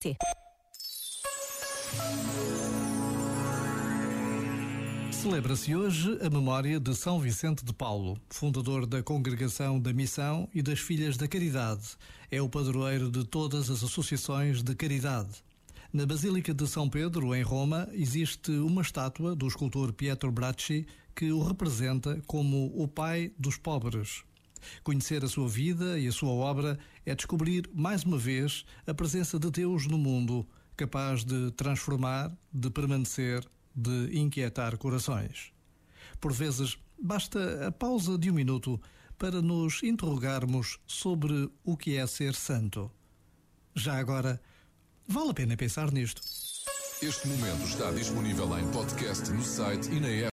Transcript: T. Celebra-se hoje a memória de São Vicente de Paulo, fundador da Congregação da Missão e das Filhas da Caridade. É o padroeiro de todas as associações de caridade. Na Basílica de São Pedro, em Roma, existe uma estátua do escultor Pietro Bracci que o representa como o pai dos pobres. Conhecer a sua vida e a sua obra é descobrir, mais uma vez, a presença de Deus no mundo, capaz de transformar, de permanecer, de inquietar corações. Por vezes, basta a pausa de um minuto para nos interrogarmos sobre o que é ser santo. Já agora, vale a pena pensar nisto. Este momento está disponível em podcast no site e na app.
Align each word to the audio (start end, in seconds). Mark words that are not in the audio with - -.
T. 0.00 0.16
Celebra-se 5.10 5.74
hoje 5.74 6.16
a 6.24 6.30
memória 6.30 6.78
de 6.78 6.94
São 6.94 7.18
Vicente 7.18 7.64
de 7.64 7.72
Paulo, 7.72 8.16
fundador 8.30 8.86
da 8.86 9.02
Congregação 9.02 9.80
da 9.80 9.92
Missão 9.92 10.48
e 10.54 10.62
das 10.62 10.78
Filhas 10.78 11.16
da 11.16 11.26
Caridade. 11.26 11.96
É 12.30 12.40
o 12.40 12.48
padroeiro 12.48 13.10
de 13.10 13.24
todas 13.24 13.70
as 13.70 13.82
associações 13.82 14.62
de 14.62 14.72
caridade. 14.76 15.42
Na 15.92 16.06
Basílica 16.06 16.54
de 16.54 16.68
São 16.68 16.88
Pedro, 16.88 17.34
em 17.34 17.42
Roma, 17.42 17.88
existe 17.92 18.52
uma 18.52 18.82
estátua 18.82 19.34
do 19.34 19.48
escultor 19.48 19.92
Pietro 19.92 20.30
Bracci 20.30 20.86
que 21.12 21.32
o 21.32 21.42
representa 21.42 22.22
como 22.24 22.72
o 22.80 22.86
pai 22.86 23.32
dos 23.36 23.56
pobres. 23.56 24.22
Conhecer 24.82 25.24
a 25.24 25.28
sua 25.28 25.48
vida 25.48 25.98
e 25.98 26.06
a 26.06 26.12
sua 26.12 26.30
obra 26.30 26.78
é 27.04 27.14
descobrir, 27.14 27.68
mais 27.74 28.04
uma 28.04 28.18
vez, 28.18 28.64
a 28.86 28.94
presença 28.94 29.38
de 29.38 29.50
Deus 29.50 29.86
no 29.86 29.98
mundo, 29.98 30.46
capaz 30.76 31.24
de 31.24 31.50
transformar, 31.52 32.30
de 32.52 32.70
permanecer, 32.70 33.44
de 33.74 34.18
inquietar 34.18 34.76
corações. 34.78 35.52
Por 36.20 36.32
vezes, 36.32 36.78
basta 37.00 37.66
a 37.66 37.72
pausa 37.72 38.18
de 38.18 38.30
um 38.30 38.34
minuto 38.34 38.80
para 39.18 39.42
nos 39.42 39.82
interrogarmos 39.82 40.78
sobre 40.86 41.50
o 41.64 41.76
que 41.76 41.96
é 41.96 42.06
ser 42.06 42.34
santo. 42.34 42.90
Já 43.74 43.98
agora, 43.98 44.40
vale 45.06 45.30
a 45.30 45.34
pena 45.34 45.56
pensar 45.56 45.92
nisto. 45.92 46.22
Este 47.00 47.28
momento 47.28 47.64
está 47.64 47.92
disponível 47.92 48.58
em 48.58 48.66
podcast 48.72 49.30
no 49.30 49.44
site 49.44 49.88
e 49.90 50.00
na 50.00 50.08
app. 50.08 50.26